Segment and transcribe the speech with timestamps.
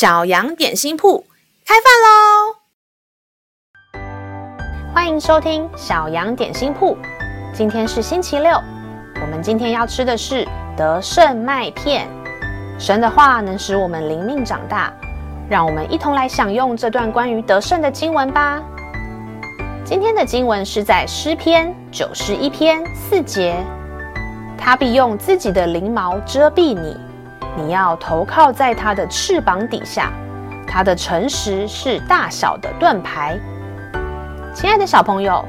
[0.00, 1.26] 小羊点心铺
[1.66, 2.56] 开饭喽！
[4.94, 6.96] 欢迎收听小羊点心铺。
[7.52, 8.50] 今天是星期六，
[9.20, 12.08] 我们今天要吃的是得胜麦片。
[12.78, 14.90] 神的话能使我们灵命长大，
[15.50, 18.62] 让我们一同来享用这段关于得胜的经文吧。
[19.84, 23.62] 今天的经文是在诗篇九十一篇四节，
[24.56, 26.96] 他必用自己的翎毛遮蔽你。
[27.60, 30.10] 你要投靠在它的翅膀底下，
[30.66, 33.38] 它的诚实是大小的盾牌。
[34.54, 35.44] 亲爱的小朋友，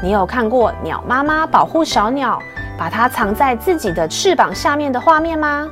[0.00, 2.40] 你有看过鸟妈妈保护小鸟，
[2.78, 5.66] 把它藏在自己的翅膀下面的画面吗？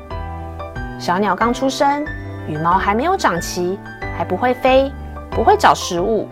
[0.98, 2.04] 小鸟刚出生，
[2.48, 3.78] 羽毛还没有长齐，
[4.18, 4.92] 还不会飞，
[5.30, 6.28] 不会找食物。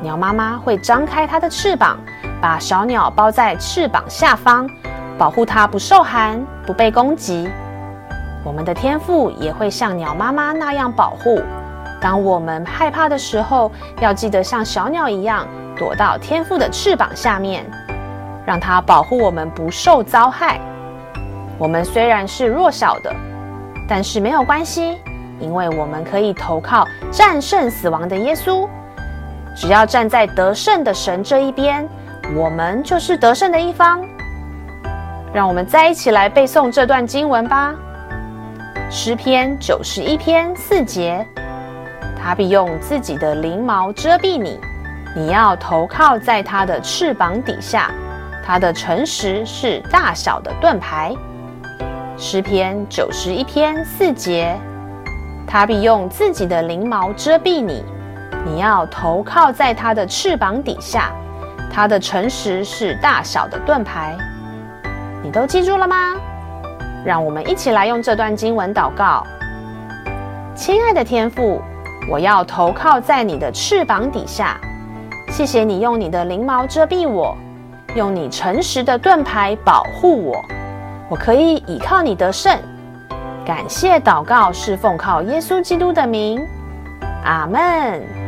[0.00, 1.98] 鸟妈妈会张开它的翅膀，
[2.40, 4.68] 把小鸟包在翅膀下方，
[5.18, 7.50] 保护它不受寒，不被攻击。
[8.44, 11.40] 我们的天父也会像鸟妈妈那样保护。
[12.00, 17.64] 当我们害怕的时候，要记得像小鸟一样躲到天父的翅膀下面，
[18.44, 20.60] 让他保护我们不受遭害。
[21.56, 23.10] 我们虽然是弱小的，
[23.88, 24.98] 但是没有关系，
[25.40, 28.68] 因为我们可以投靠战胜死亡的耶稣。
[29.56, 31.88] 只要站在得胜的神这一边，
[32.36, 34.04] 我们就是得胜的一方。
[35.32, 37.74] 让我们再一起来背诵这段经文吧。
[38.96, 41.26] 诗篇九十一篇四节，
[42.16, 44.56] 他必用自己的翎毛遮蔽你，
[45.16, 47.90] 你要投靠在他的翅膀底下，
[48.46, 51.12] 他的诚实是大小的盾牌。
[52.16, 54.56] 诗篇九十一篇四节，
[55.44, 57.84] 他必用自己的翎毛遮蔽你，
[58.46, 61.10] 你要投靠在他的翅膀底下，
[61.68, 64.16] 他的诚实是大小的盾牌。
[65.20, 66.14] 你都记住了吗？
[67.04, 69.26] 让我们一起来用这段经文祷告。
[70.54, 71.60] 亲爱的天父，
[72.10, 74.58] 我要投靠在你的翅膀底下。
[75.30, 77.36] 谢谢你用你的翎毛遮蔽我，
[77.94, 80.40] 用你诚实的盾牌保护我。
[81.10, 82.56] 我可以倚靠你得胜。
[83.44, 86.40] 感谢祷告是奉靠耶稣基督的名。
[87.24, 88.23] 阿门。